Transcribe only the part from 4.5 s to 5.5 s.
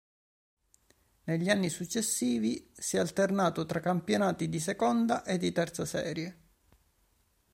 seconda e